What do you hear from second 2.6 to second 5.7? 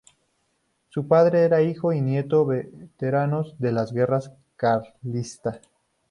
veteranos de las guerras carlistas.